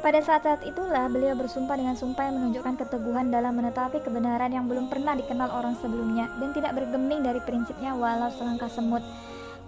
Pada 0.00 0.16
saat-saat 0.24 0.64
itulah 0.64 1.12
beliau 1.12 1.36
bersumpah 1.36 1.76
dengan 1.76 1.92
sumpah 1.92 2.24
yang 2.24 2.40
menunjukkan 2.40 2.80
keteguhan 2.80 3.28
dalam 3.28 3.52
menetapi 3.52 4.00
kebenaran 4.00 4.48
yang 4.48 4.64
belum 4.64 4.88
pernah 4.88 5.12
dikenal 5.12 5.52
orang 5.52 5.76
sebelumnya 5.76 6.32
dan 6.40 6.56
tidak 6.56 6.72
bergeming 6.72 7.20
dari 7.20 7.36
prinsipnya 7.44 7.92
walau 7.92 8.32
selangkah 8.32 8.72
semut. 8.72 9.04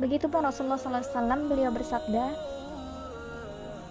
Begitupun 0.01 0.41
Rasulullah 0.41 0.81
SAW 0.81 1.53
beliau 1.53 1.69
bersabda, 1.69 2.33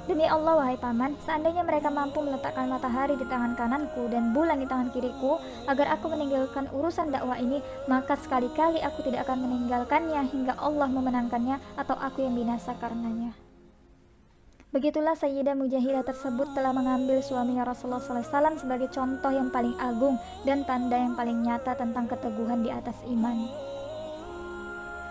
Demi 0.10 0.26
Allah 0.26 0.58
wahai 0.58 0.82
paman, 0.82 1.14
seandainya 1.30 1.62
mereka 1.62 1.94
mampu 1.94 2.26
meletakkan 2.26 2.66
matahari 2.74 3.14
di 3.22 3.26
tangan 3.30 3.54
kananku 3.54 4.10
dan 4.10 4.34
bulan 4.34 4.58
di 4.58 4.66
tangan 4.66 4.90
kiriku 4.90 5.38
agar 5.70 5.94
aku 5.94 6.10
meninggalkan 6.10 6.66
urusan 6.74 7.14
dakwah 7.14 7.38
ini, 7.38 7.62
maka 7.86 8.18
sekali-kali 8.18 8.82
aku 8.82 9.06
tidak 9.06 9.30
akan 9.30 9.46
meninggalkannya 9.46 10.26
hingga 10.34 10.58
Allah 10.58 10.90
memenangkannya 10.90 11.62
atau 11.78 11.94
aku 12.02 12.26
yang 12.26 12.34
binasa 12.34 12.74
karenanya. 12.82 13.51
Begitulah 14.72 15.20
Sayyidah 15.20 15.52
Mujahidah 15.52 16.00
tersebut 16.00 16.56
telah 16.56 16.72
mengambil 16.72 17.20
suaminya 17.20 17.68
Rasulullah 17.68 18.00
SAW 18.00 18.56
sebagai 18.56 18.88
contoh 18.88 19.28
yang 19.28 19.52
paling 19.52 19.76
agung 19.76 20.16
dan 20.48 20.64
tanda 20.64 20.96
yang 20.96 21.12
paling 21.12 21.44
nyata 21.44 21.76
tentang 21.76 22.08
keteguhan 22.08 22.64
di 22.64 22.72
atas 22.72 22.96
iman. 23.04 23.52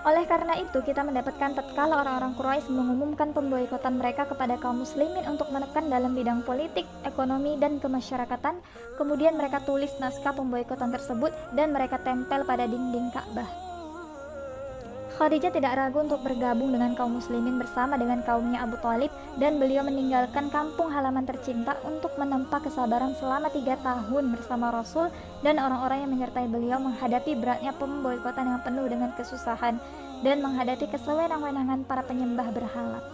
Oleh 0.08 0.24
karena 0.24 0.56
itu, 0.56 0.80
kita 0.80 1.04
mendapatkan 1.04 1.52
tatkala 1.52 2.00
orang-orang 2.00 2.32
Quraisy 2.40 2.72
mengumumkan 2.72 3.36
pemboikotan 3.36 4.00
mereka 4.00 4.24
kepada 4.24 4.56
kaum 4.56 4.80
muslimin 4.80 5.28
untuk 5.28 5.52
menekan 5.52 5.92
dalam 5.92 6.16
bidang 6.16 6.40
politik, 6.40 6.88
ekonomi, 7.04 7.60
dan 7.60 7.76
kemasyarakatan, 7.84 8.64
kemudian 8.96 9.36
mereka 9.36 9.60
tulis 9.60 9.92
naskah 10.00 10.32
pemboikotan 10.32 10.88
tersebut 10.88 11.36
dan 11.52 11.76
mereka 11.76 12.00
tempel 12.00 12.48
pada 12.48 12.64
dinding 12.64 13.12
Ka'bah. 13.12 13.69
Khadijah 15.20 15.52
tidak 15.52 15.76
ragu 15.76 16.00
untuk 16.00 16.24
bergabung 16.24 16.72
dengan 16.72 16.96
kaum 16.96 17.20
muslimin 17.20 17.60
bersama 17.60 18.00
dengan 18.00 18.24
kaumnya 18.24 18.64
Abu 18.64 18.80
Talib 18.80 19.12
dan 19.36 19.60
beliau 19.60 19.84
meninggalkan 19.84 20.48
kampung 20.48 20.88
halaman 20.88 21.28
tercinta 21.28 21.76
untuk 21.84 22.16
menempa 22.16 22.56
kesabaran 22.56 23.12
selama 23.20 23.52
tiga 23.52 23.76
tahun 23.84 24.32
bersama 24.32 24.72
Rasul 24.72 25.12
dan 25.44 25.60
orang-orang 25.60 26.08
yang 26.08 26.10
menyertai 26.16 26.48
beliau 26.48 26.80
menghadapi 26.80 27.36
beratnya 27.36 27.76
pemboikotan 27.76 28.48
yang 28.48 28.64
penuh 28.64 28.88
dengan 28.88 29.12
kesusahan 29.12 29.76
dan 30.24 30.40
menghadapi 30.40 30.88
kesewenang-wenangan 30.88 31.84
para 31.84 32.00
penyembah 32.00 32.48
berhala. 32.56 33.04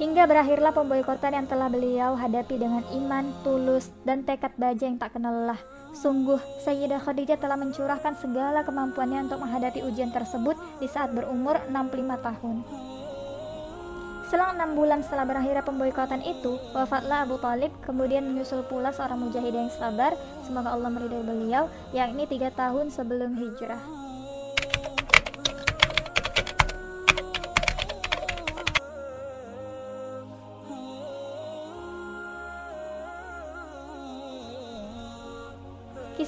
Hingga 0.00 0.24
berakhirlah 0.24 0.72
pemboikotan 0.72 1.36
yang 1.36 1.44
telah 1.44 1.68
beliau 1.68 2.16
hadapi 2.16 2.56
dengan 2.56 2.80
iman, 2.96 3.28
tulus, 3.44 3.92
dan 4.08 4.24
tekad 4.24 4.56
baja 4.56 4.88
yang 4.88 4.96
tak 4.96 5.12
kenal 5.12 5.36
lelah. 5.36 5.60
Sungguh, 5.96 6.38
Sayyidah 6.62 7.00
Khadijah 7.00 7.40
telah 7.40 7.56
mencurahkan 7.56 8.16
segala 8.20 8.62
kemampuannya 8.64 9.28
untuk 9.28 9.40
menghadapi 9.40 9.80
ujian 9.84 10.12
tersebut 10.12 10.54
di 10.78 10.86
saat 10.86 11.12
berumur 11.16 11.58
65 11.72 12.26
tahun. 12.26 12.56
Selang 14.28 14.60
enam 14.60 14.76
bulan 14.76 15.00
setelah 15.00 15.24
berakhirnya 15.24 15.64
pemboikotan 15.64 16.20
itu, 16.20 16.60
wafatlah 16.76 17.24
Abu 17.24 17.40
Talib, 17.40 17.72
kemudian 17.80 18.28
menyusul 18.28 18.60
pula 18.68 18.92
seorang 18.92 19.24
mujahid 19.24 19.56
yang 19.56 19.72
sabar, 19.72 20.12
semoga 20.44 20.76
Allah 20.76 20.92
meridai 20.92 21.24
beliau, 21.24 21.72
yakni 21.96 22.28
tiga 22.28 22.52
tahun 22.52 22.92
sebelum 22.92 23.32
hijrah. 23.40 23.97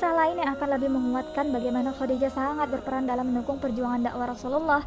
Kisah 0.00 0.16
lain 0.16 0.40
yang 0.40 0.56
akan 0.56 0.80
lebih 0.80 0.88
menguatkan 0.96 1.52
bagaimana 1.52 1.92
Khadijah 1.92 2.32
sangat 2.32 2.72
berperan 2.72 3.04
dalam 3.04 3.28
mendukung 3.28 3.60
perjuangan 3.60 4.00
dakwah 4.00 4.32
Rasulullah 4.32 4.80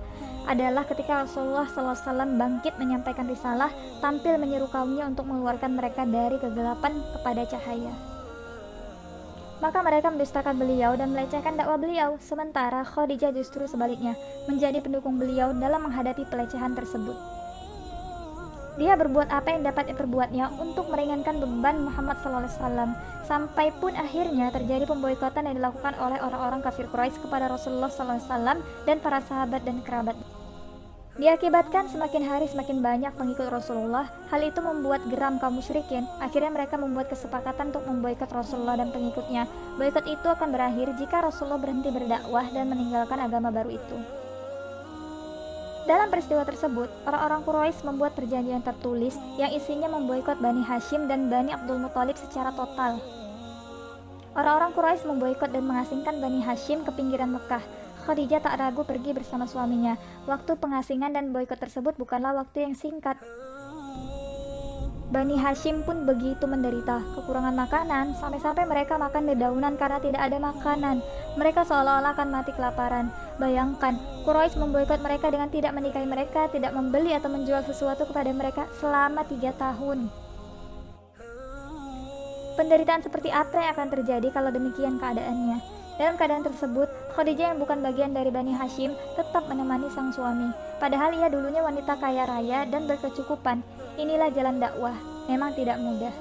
adalah 0.49 0.89
ketika 0.89 1.21
Rasulullah 1.21 1.69
SAW 1.69 2.33
bangkit 2.33 2.81
menyampaikan 2.81 3.29
risalah 3.29 3.69
tampil 4.01 4.41
menyeru 4.41 4.65
kaumnya 4.73 5.05
untuk 5.05 5.29
mengeluarkan 5.29 5.77
mereka 5.77 6.09
dari 6.09 6.41
kegelapan 6.41 6.97
kepada 7.13 7.45
cahaya. 7.45 7.93
Maka 9.61 9.85
mereka 9.85 10.09
mendustakan 10.09 10.57
beliau 10.57 10.97
dan 10.97 11.13
melecehkan 11.13 11.61
dakwah 11.61 11.77
beliau, 11.77 12.17
sementara 12.17 12.81
Khadijah 12.81 13.37
justru 13.37 13.69
sebaliknya 13.69 14.17
menjadi 14.49 14.81
pendukung 14.81 15.21
beliau 15.21 15.53
dalam 15.53 15.93
menghadapi 15.93 16.25
pelecehan 16.25 16.73
tersebut. 16.73 17.32
Dia 18.73 18.97
berbuat 18.97 19.29
apa 19.29 19.53
yang 19.53 19.61
dapat 19.61 19.93
diperbuatnya 19.93 20.49
untuk 20.57 20.89
meringankan 20.89 21.37
beban 21.37 21.85
Muhammad 21.85 22.17
SAW. 22.25 22.97
Sampai 23.21 23.69
pun 23.77 23.93
akhirnya 23.93 24.49
terjadi 24.49 24.89
pemboikotan 24.89 25.45
yang 25.45 25.61
dilakukan 25.61 25.93
oleh 26.01 26.17
orang-orang 26.17 26.65
kafir 26.65 26.89
Quraisy 26.89 27.21
kepada 27.21 27.53
Rasulullah 27.53 27.93
SAW 27.93 28.57
dan 28.89 28.97
para 28.97 29.21
sahabat 29.21 29.61
dan 29.61 29.85
kerabat. 29.85 30.17
Diakibatkan 31.13 31.93
semakin 31.93 32.25
hari 32.25 32.49
semakin 32.49 32.81
banyak 32.81 33.13
pengikut 33.13 33.45
Rasulullah, 33.53 34.09
hal 34.33 34.41
itu 34.41 34.57
membuat 34.65 35.05
geram 35.13 35.37
kaum 35.37 35.61
musyrikin. 35.61 36.09
Akhirnya 36.17 36.49
mereka 36.49 36.73
membuat 36.73 37.13
kesepakatan 37.13 37.69
untuk 37.69 37.85
memboikot 37.85 38.33
Rasulullah 38.33 38.81
dan 38.81 38.89
pengikutnya. 38.89 39.45
Boikot 39.77 40.09
itu 40.09 40.25
akan 40.25 40.49
berakhir 40.49 40.89
jika 40.97 41.21
Rasulullah 41.21 41.61
berhenti 41.61 41.93
berdakwah 41.93 42.49
dan 42.49 42.65
meninggalkan 42.73 43.21
agama 43.21 43.53
baru 43.53 43.77
itu. 43.77 44.22
Dalam 45.83 46.07
peristiwa 46.07 46.47
tersebut, 46.47 46.87
orang-orang 47.03 47.43
Quraisy 47.43 47.83
membuat 47.83 48.15
perjanjian 48.15 48.63
tertulis 48.63 49.19
yang 49.35 49.51
isinya 49.51 49.91
memboikot 49.91 50.39
Bani 50.39 50.63
Hashim 50.63 51.11
dan 51.11 51.27
Bani 51.27 51.51
Abdul 51.51 51.83
Muthalib 51.83 52.15
secara 52.15 52.55
total. 52.55 53.03
Orang-orang 54.31 54.71
Quraisy 54.71 55.03
memboikot 55.03 55.51
dan 55.51 55.67
mengasingkan 55.67 56.23
Bani 56.23 56.39
Hashim 56.39 56.87
ke 56.87 56.91
pinggiran 56.95 57.35
Mekah. 57.35 57.59
Khadijah 58.07 58.39
tak 58.39 58.63
ragu 58.63 58.87
pergi 58.87 59.11
bersama 59.11 59.43
suaminya. 59.43 59.99
Waktu 60.23 60.55
pengasingan 60.55 61.11
dan 61.11 61.35
boikot 61.35 61.59
tersebut 61.59 61.99
bukanlah 61.99 62.31
waktu 62.31 62.63
yang 62.63 62.75
singkat. 62.79 63.19
Bani 65.13 65.37
Hashim 65.37 65.85
pun 65.85 66.09
begitu 66.09 66.49
menderita, 66.49 66.97
kekurangan 67.13 67.53
makanan, 67.53 68.17
sampai-sampai 68.17 68.65
mereka 68.65 68.97
makan 68.97 69.29
dedaunan 69.29 69.77
karena 69.77 70.01
tidak 70.01 70.25
ada 70.25 70.41
makanan. 70.41 71.05
Mereka 71.37 71.69
seolah-olah 71.69 72.17
akan 72.17 72.33
mati 72.33 72.49
kelaparan. 72.49 73.13
Bayangkan, 73.37 73.93
Quraisy 74.25 74.57
memboikot 74.57 75.05
mereka 75.05 75.29
dengan 75.29 75.53
tidak 75.53 75.69
menikahi 75.77 76.09
mereka, 76.09 76.49
tidak 76.49 76.73
membeli 76.73 77.13
atau 77.13 77.29
menjual 77.29 77.61
sesuatu 77.61 78.09
kepada 78.09 78.33
mereka 78.33 78.65
selama 78.81 79.21
tiga 79.29 79.53
tahun. 79.53 80.09
Penderitaan 82.57 83.05
seperti 83.05 83.29
apa 83.29 83.53
yang 83.53 83.69
akan 83.77 83.89
terjadi 83.93 84.33
kalau 84.33 84.49
demikian 84.49 84.97
keadaannya? 84.97 85.61
Dalam 86.01 86.17
keadaan 86.17 86.41
tersebut, 86.41 86.89
Khadijah 87.13 87.53
yang 87.53 87.61
bukan 87.61 87.85
bagian 87.85 88.17
dari 88.17 88.33
Bani 88.33 88.49
Hashim 88.49 88.97
tetap 89.13 89.45
menemani 89.45 89.93
sang 89.93 90.09
suami. 90.09 90.49
Padahal 90.81 91.13
ia 91.13 91.29
dulunya 91.29 91.61
wanita 91.61 92.01
kaya 92.01 92.25
raya 92.25 92.65
dan 92.65 92.89
berkecukupan. 92.89 93.61
Inilah 93.93 94.33
jalan 94.33 94.57
dakwah, 94.57 94.97
memang 95.29 95.53
tidak 95.53 95.77
mudah. 95.77 96.13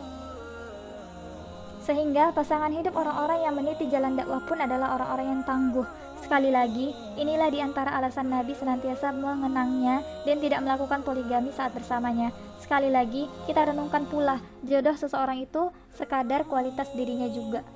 Sehingga 1.83 2.31
pasangan 2.31 2.71
hidup 2.71 2.95
orang-orang 2.95 3.43
yang 3.43 3.55
meniti 3.59 3.91
jalan 3.91 4.15
dakwah 4.15 4.39
pun 4.47 4.61
adalah 4.61 4.95
orang-orang 4.95 5.27
yang 5.35 5.43
tangguh. 5.43 5.89
Sekali 6.23 6.55
lagi, 6.55 6.95
inilah 7.19 7.51
di 7.51 7.59
antara 7.59 7.99
alasan 7.99 8.31
Nabi 8.31 8.55
senantiasa 8.55 9.11
mengenangnya 9.11 10.07
dan 10.23 10.39
tidak 10.39 10.63
melakukan 10.63 11.03
poligami 11.03 11.51
saat 11.51 11.75
bersamanya. 11.75 12.31
Sekali 12.63 12.87
lagi, 12.87 13.27
kita 13.51 13.75
renungkan 13.75 14.07
pula, 14.07 14.39
jodoh 14.63 14.95
seseorang 14.95 15.43
itu 15.43 15.75
sekadar 15.91 16.47
kualitas 16.47 16.87
dirinya 16.95 17.27
juga. 17.27 17.67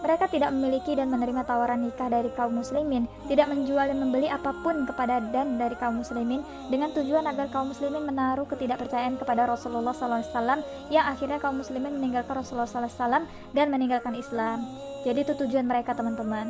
Mereka 0.00 0.32
tidak 0.32 0.48
memiliki 0.56 0.96
dan 0.96 1.12
menerima 1.12 1.44
tawaran 1.44 1.84
nikah 1.84 2.08
dari 2.08 2.32
kaum 2.32 2.56
muslimin, 2.56 3.04
tidak 3.28 3.52
menjual 3.52 3.84
dan 3.84 4.00
membeli 4.00 4.32
apa 4.32 4.56
pun 4.64 4.88
kepada 4.88 5.20
dan 5.28 5.60
dari 5.60 5.76
kaum 5.76 6.00
muslimin 6.00 6.40
dengan 6.72 6.88
tujuan 6.96 7.28
agar 7.28 7.52
kaum 7.52 7.68
muslimin 7.68 8.08
menaruh 8.08 8.48
ketidakpercayaan 8.48 9.20
kepada 9.20 9.44
Rasulullah 9.44 9.92
SAW 9.92 10.64
yang 10.88 11.04
akhirnya 11.04 11.36
kaum 11.36 11.60
muslimin 11.60 12.00
meninggalkan 12.00 12.32
Rasulullah 12.32 12.64
SAW 12.64 13.28
dan 13.52 13.66
meninggalkan 13.68 14.16
Islam. 14.16 14.64
Jadi 15.04 15.20
itu 15.20 15.36
tujuan 15.36 15.68
mereka 15.68 15.92
teman-teman. 15.92 16.48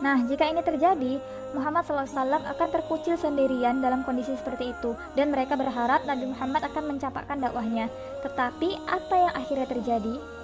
Nah, 0.00 0.16
jika 0.24 0.48
ini 0.48 0.64
terjadi, 0.64 1.20
Muhammad 1.52 1.84
SAW 1.84 2.40
akan 2.40 2.68
terkucil 2.72 3.20
sendirian 3.20 3.84
dalam 3.84 4.00
kondisi 4.00 4.32
seperti 4.32 4.72
itu, 4.72 4.96
dan 5.12 5.28
mereka 5.28 5.60
berharap 5.60 6.08
Nabi 6.08 6.32
Muhammad 6.32 6.64
akan 6.72 6.96
mencapai 6.96 7.28
dakwahnya. 7.36 7.92
Tetapi, 8.24 8.68
apa 8.88 9.14
yang 9.14 9.32
akhirnya 9.36 9.68
terjadi? 9.68 10.39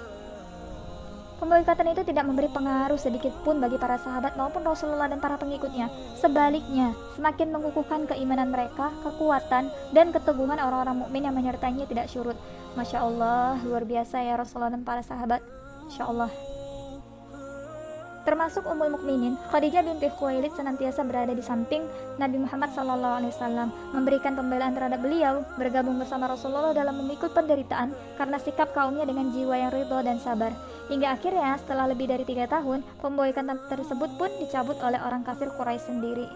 Pemboikatan 1.37 1.93
itu 1.93 2.01
tidak 2.01 2.25
memberi 2.25 2.49
pengaruh 2.49 2.97
sedikit 2.97 3.29
pun 3.45 3.61
bagi 3.61 3.77
para 3.77 4.01
sahabat 4.01 4.41
maupun 4.41 4.65
Rasulullah 4.65 5.05
dan 5.05 5.21
para 5.21 5.37
pengikutnya. 5.37 5.93
Sebaliknya, 6.17 6.97
semakin 7.13 7.53
mengukuhkan 7.53 8.09
keimanan 8.09 8.49
mereka, 8.49 8.89
kekuatan, 9.05 9.69
dan 9.93 10.17
keteguhan 10.17 10.57
orang-orang 10.57 11.05
mukmin 11.05 11.29
yang 11.29 11.37
menyertainya 11.37 11.85
tidak 11.85 12.09
surut. 12.09 12.41
Masya 12.73 13.05
Allah, 13.05 13.61
luar 13.69 13.85
biasa 13.85 14.25
ya 14.25 14.41
Rasulullah 14.41 14.73
dan 14.73 14.81
para 14.81 15.05
sahabat. 15.05 15.45
Insya 15.85 16.09
Allah 16.09 16.33
termasuk 18.27 18.67
Ummul 18.67 18.99
Mukminin, 18.99 19.39
Khadijah 19.55 19.87
binti 19.87 20.11
Khuwailid 20.11 20.51
senantiasa 20.59 21.07
berada 21.07 21.31
di 21.31 21.41
samping 21.41 21.87
Nabi 22.19 22.43
Muhammad 22.43 22.75
SAW, 22.75 23.71
memberikan 23.95 24.35
pembelaan 24.35 24.75
terhadap 24.75 24.99
beliau, 24.99 25.47
bergabung 25.55 25.97
bersama 26.03 26.27
Rasulullah 26.27 26.75
dalam 26.75 26.99
memikul 26.99 27.31
penderitaan 27.31 27.95
karena 28.19 28.37
sikap 28.43 28.75
kaumnya 28.75 29.07
dengan 29.07 29.31
jiwa 29.31 29.55
yang 29.55 29.71
ridho 29.71 30.03
dan 30.03 30.19
sabar. 30.19 30.51
Hingga 30.91 31.15
akhirnya 31.15 31.55
setelah 31.63 31.87
lebih 31.87 32.11
dari 32.11 32.27
tiga 32.27 32.51
tahun, 32.51 32.83
pemboikan 32.99 33.47
tersebut 33.71 34.11
pun 34.19 34.31
dicabut 34.43 34.77
oleh 34.83 34.99
orang 34.99 35.23
kafir 35.23 35.47
Quraisy 35.55 35.87
sendiri. 35.87 36.27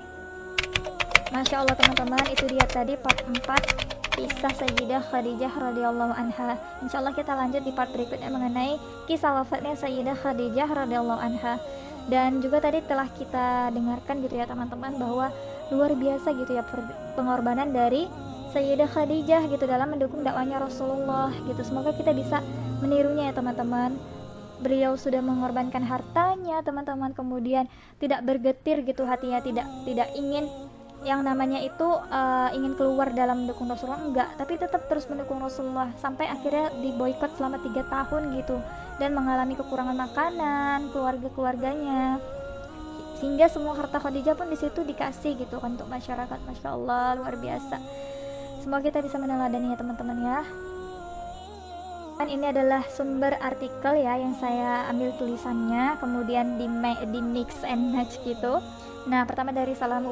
Masya 1.34 1.62
Allah 1.62 1.74
teman-teman, 1.78 2.26
itu 2.30 2.46
dia 2.50 2.66
tadi 2.66 2.94
part 2.98 3.22
4 3.22 3.99
kisah 4.20 4.52
Sayyidah 4.52 5.00
Khadijah 5.08 5.48
radhiyallahu 5.48 6.12
anha. 6.12 6.60
Insyaallah 6.84 7.16
kita 7.16 7.32
lanjut 7.32 7.64
di 7.64 7.72
part 7.72 7.88
berikutnya 7.88 8.28
mengenai 8.28 8.76
kisah 9.08 9.32
wafatnya 9.40 9.72
Sayyidah 9.80 10.12
Khadijah 10.12 10.68
radhiyallahu 10.68 11.16
anha. 11.16 11.56
Dan 12.04 12.44
juga 12.44 12.60
tadi 12.60 12.84
telah 12.84 13.08
kita 13.08 13.72
dengarkan 13.72 14.20
gitu 14.20 14.36
ya 14.36 14.44
teman-teman 14.44 14.92
bahwa 15.00 15.32
luar 15.72 15.96
biasa 15.96 16.36
gitu 16.36 16.52
ya 16.52 16.60
pengorbanan 17.16 17.72
dari 17.72 18.12
Sayyidah 18.52 18.92
Khadijah 18.92 19.48
gitu 19.48 19.64
dalam 19.64 19.96
mendukung 19.96 20.20
dakwanya 20.20 20.60
Rasulullah 20.60 21.32
gitu. 21.48 21.64
Semoga 21.64 21.96
kita 21.96 22.12
bisa 22.12 22.44
menirunya 22.84 23.32
ya 23.32 23.34
teman-teman. 23.40 23.96
Beliau 24.60 25.00
sudah 25.00 25.24
mengorbankan 25.24 25.80
hartanya 25.80 26.60
teman-teman 26.60 27.16
kemudian 27.16 27.64
tidak 27.96 28.20
bergetir 28.20 28.84
gitu 28.84 29.08
hatinya 29.08 29.40
tidak 29.40 29.64
tidak 29.88 30.12
ingin 30.12 30.44
yang 31.00 31.24
namanya 31.24 31.64
itu 31.64 31.88
uh, 31.88 32.52
ingin 32.52 32.76
keluar 32.76 33.08
dalam 33.16 33.44
mendukung 33.44 33.72
Rasulullah 33.72 34.04
enggak. 34.04 34.28
Tapi 34.36 34.60
tetap 34.60 34.84
terus 34.84 35.08
mendukung 35.08 35.40
Rasulullah 35.40 35.88
sampai 35.96 36.28
akhirnya 36.28 36.68
diboykot 36.76 37.40
selama 37.40 37.56
tiga 37.64 37.88
tahun 37.88 38.36
gitu. 38.36 38.60
Dan 39.00 39.16
mengalami 39.16 39.56
kekurangan 39.56 39.96
makanan 39.96 40.92
keluarga-keluarganya. 40.92 42.20
Sehingga 43.16 43.48
semua 43.48 43.76
harta 43.76 43.96
Khadijah 43.96 44.36
pun 44.36 44.52
di 44.52 44.60
situ 44.60 44.84
dikasih 44.84 45.40
gitu 45.40 45.56
kan 45.56 45.72
untuk 45.76 45.88
masyarakat. 45.88 46.36
Masya 46.36 46.68
Allah 46.68 47.16
luar 47.16 47.34
biasa. 47.40 47.80
Semoga 48.60 48.92
kita 48.92 49.00
bisa 49.00 49.16
meneladani 49.16 49.72
ya 49.72 49.76
teman-teman 49.80 50.18
ya. 50.20 50.40
Kan 52.20 52.28
ini 52.28 52.52
adalah 52.52 52.84
sumber 52.92 53.40
artikel 53.40 53.96
ya 53.96 54.20
yang 54.20 54.36
saya 54.36 54.84
ambil 54.92 55.16
tulisannya 55.16 55.96
kemudian 55.96 56.60
di, 56.60 56.68
di 57.08 57.20
mix 57.24 57.64
and 57.64 57.96
match 57.96 58.20
gitu 58.28 58.60
Nah, 59.08 59.24
pertama 59.24 59.48
dari 59.48 59.72
salam 59.72 60.04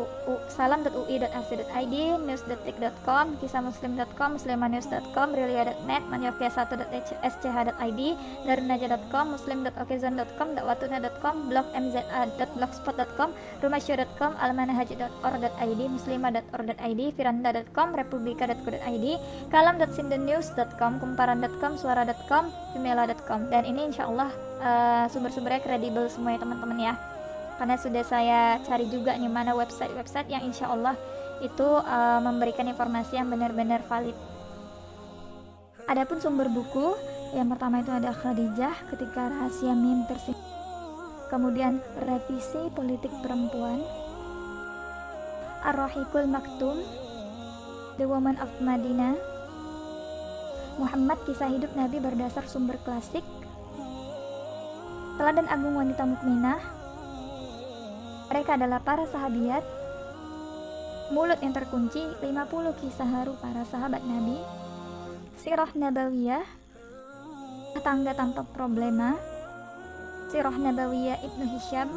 salam.ui.ac.id, 0.48 1.94
news.tik.com, 2.24 3.36
kisahmuslim.com, 3.36 4.40
muslimanews.com, 4.40 5.28
rilia.net, 5.36 6.02
manyofia1.sch.id, 6.08 8.00
darunaja.com, 8.48 9.24
muslim.okezon.com, 9.36 10.48
dakwatuna.com, 10.56 11.34
blogmza.blogspot.com, 11.52 13.28
rumahsyo.com, 13.60 14.32
almanahaji.or.id, 14.40 15.80
muslimah.or.id, 15.92 17.02
firanda.com, 17.12 17.88
republika.co.id, 17.92 19.06
kalam.sindennews.com, 19.52 20.92
kumparan.com, 20.96 21.72
suara.com, 21.76 22.44
vimela.com. 22.72 23.52
Dan 23.52 23.68
ini 23.68 23.92
insya 23.92 24.08
Allah 24.08 24.32
uh, 24.64 25.04
sumber-sumbernya 25.12 25.60
kredibel 25.60 26.08
semua 26.08 26.32
ya 26.36 26.40
teman-teman 26.40 26.80
ya 26.80 27.17
karena 27.58 27.74
sudah 27.74 28.06
saya 28.06 28.62
cari 28.62 28.86
juga 28.86 29.18
nih 29.18 29.26
mana 29.26 29.50
website-website 29.58 30.30
yang 30.30 30.46
insya 30.46 30.70
Allah 30.70 30.94
itu 31.42 31.66
uh, 31.66 32.22
memberikan 32.22 32.70
informasi 32.70 33.18
yang 33.18 33.26
benar-benar 33.26 33.82
valid. 33.90 34.14
Adapun 35.90 36.22
sumber 36.22 36.46
buku 36.46 36.94
yang 37.34 37.50
pertama 37.50 37.82
itu 37.82 37.90
ada 37.90 38.14
Khadijah 38.14 38.94
ketika 38.94 39.28
rahasia 39.28 39.74
mim 39.74 40.06
tersebut. 40.06 40.38
Kemudian 41.28 41.82
revisi 42.00 42.70
politik 42.72 43.12
perempuan. 43.20 43.84
Ar-Rahikul 45.66 46.30
Maktum, 46.30 46.80
The 47.98 48.06
Woman 48.06 48.38
of 48.38 48.48
Madinah. 48.62 49.18
Muhammad 50.78 51.18
kisah 51.26 51.50
hidup 51.50 51.74
Nabi 51.74 51.98
berdasar 51.98 52.46
sumber 52.46 52.78
klasik. 52.86 53.26
Teladan 55.18 55.50
Agung 55.50 55.74
Wanita 55.74 56.06
Mukminah 56.06 56.77
mereka 58.28 58.60
adalah 58.60 58.84
para 58.84 59.08
sahabiat, 59.08 59.64
mulut 61.16 61.40
yang 61.40 61.56
terkunci, 61.56 62.04
50 62.20 62.80
kisah 62.80 63.08
haru 63.08 63.32
para 63.40 63.64
sahabat 63.64 64.04
Nabi, 64.04 64.36
sirah 65.40 65.72
nabawiyah, 65.72 66.44
tangga 67.80 68.12
tanpa 68.12 68.44
problema, 68.52 69.16
sirah 70.28 70.52
nabawiyah 70.52 71.24
Ibnu 71.24 71.44
Hisham, 71.56 71.88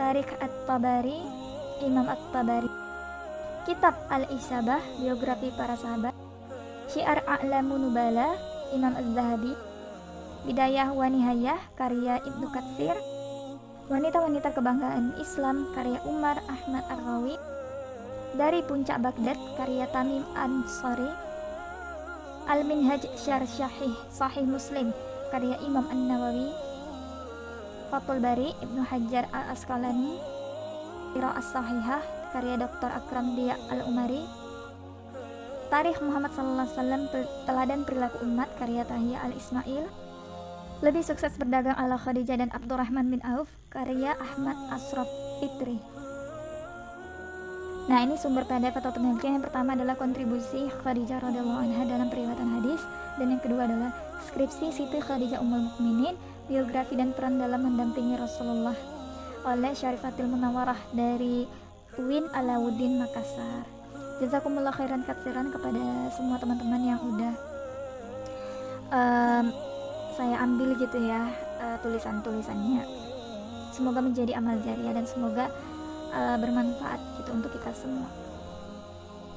Tarik 0.00 0.32
At-Tabari, 0.40 1.20
Imam 1.84 2.08
At-Tabari, 2.08 2.72
Kitab 3.68 3.94
Al-Isabah, 4.08 4.80
biografi 4.96 5.52
para 5.52 5.76
sahabat, 5.76 6.16
Syiar 6.88 7.20
A'lamu 7.28 7.76
Nubala, 7.80 8.36
Imam 8.72 8.92
Az-Zahabi, 8.96 9.52
Bidayah 10.44 10.92
Wanihayah, 10.92 11.60
karya 11.76 12.20
Ibnu 12.24 12.48
Katsir, 12.52 12.96
Wanita-wanita 13.84 14.56
kebanggaan 14.56 15.12
Islam 15.20 15.68
karya 15.76 16.00
Umar 16.08 16.40
Ahmad 16.48 16.88
Ar-Rawi. 16.88 17.36
Dari 18.32 18.64
Puncak 18.64 18.96
Baghdad 19.04 19.36
karya 19.60 19.84
Tamim 19.92 20.24
Ansari 20.32 21.12
Al-Minhaj 22.48 23.04
Syar 23.12 23.44
Syahih 23.44 23.92
Sahih 24.08 24.48
Muslim 24.48 24.88
karya 25.28 25.60
Imam 25.60 25.84
An-Nawawi. 25.92 26.48
Fatul 27.92 28.24
Bari 28.24 28.56
Ibnu 28.64 28.88
Hajar 28.88 29.28
Al-Asqalani. 29.36 30.16
As 31.20 31.52
Sahihah 31.52 32.00
karya 32.32 32.56
Dr. 32.56 32.88
Akram 32.88 33.36
Dia 33.36 33.60
Al-Umari. 33.68 34.24
Tarikh 35.68 36.00
Muhammad 36.00 36.32
Sallallahu 36.32 36.72
Alaihi 36.72 36.78
Wasallam 36.80 37.02
Teladan 37.44 37.80
Perilaku 37.84 38.24
Umat 38.24 38.48
karya 38.56 38.88
Tahiyah 38.88 39.28
Al-Ismail 39.28 40.03
lebih 40.84 41.00
sukses 41.00 41.32
berdagang 41.40 41.72
ala 41.80 41.96
Khadijah 41.96 42.44
dan 42.44 42.52
Abdurrahman 42.52 43.08
bin 43.08 43.24
Auf, 43.24 43.48
karya 43.72 44.12
Ahmad 44.20 44.52
Asraf 44.68 45.08
Fitri. 45.40 45.80
Nah, 47.88 48.04
ini 48.04 48.20
sumber 48.20 48.44
PDF 48.44 48.76
atau 48.76 48.92
penelitian 48.92 49.40
yang 49.40 49.44
pertama 49.48 49.72
adalah 49.72 49.96
kontribusi 49.96 50.68
Khadijah 50.84 51.24
radhiyallahu 51.24 51.60
anha 51.64 51.88
dalam 51.88 52.12
periwatan 52.12 52.60
hadis 52.60 52.84
dan 53.16 53.32
yang 53.32 53.40
kedua 53.40 53.64
adalah 53.64 53.96
skripsi 54.28 54.76
Siti 54.76 55.00
Khadijah 55.00 55.40
Ummul 55.40 55.72
Mukminin, 55.72 56.20
biografi 56.52 57.00
dan 57.00 57.16
peran 57.16 57.40
dalam 57.40 57.64
mendampingi 57.64 58.20
Rasulullah 58.20 58.76
oleh 59.48 59.72
Syarifatil 59.72 60.28
Munawarah 60.28 60.80
dari 60.92 61.48
Win 61.96 62.28
Alauddin 62.36 63.00
Makassar. 63.00 63.64
Jazakumullah 64.20 64.76
khairan 64.76 65.00
katsiran 65.08 65.48
kepada 65.48 66.12
semua 66.12 66.36
teman-teman 66.36 66.82
yang 66.84 67.00
udah 67.00 67.34
um, 68.92 69.44
saya 70.14 70.38
ambil 70.40 70.78
gitu 70.78 70.98
ya 71.02 71.30
uh, 71.58 71.76
tulisan-tulisannya 71.82 72.86
semoga 73.74 73.98
menjadi 73.98 74.38
amal 74.38 74.56
jariah 74.62 74.94
dan 74.94 75.06
semoga 75.06 75.50
uh, 76.14 76.36
bermanfaat 76.38 77.00
gitu 77.20 77.30
untuk 77.34 77.50
kita 77.54 77.74
semua 77.74 78.06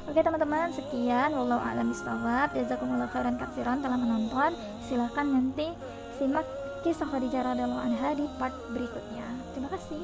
Oke 0.08 0.24
teman-teman, 0.24 0.72
sekian 0.72 1.36
wallahu 1.36 1.60
a'lam 1.60 1.92
bishawab. 1.92 2.56
Jazakumullah 2.56 3.12
khairan 3.12 3.36
katsiran 3.36 3.84
telah 3.84 4.00
menonton. 4.00 4.56
Silahkan 4.88 5.28
nanti 5.28 5.68
simak 6.16 6.48
kisah 6.80 7.12
Khadijah 7.12 7.44
radhiyallahu 7.44 7.84
anha 7.84 8.16
di 8.16 8.24
part 8.40 8.56
berikutnya. 8.72 9.28
Terima 9.52 9.68
kasih. 9.68 10.00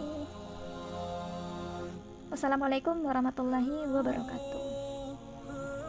Wassalamualaikum 2.35 2.99
warahmatullahi 2.99 3.87
wabarakatuh. 3.95 4.62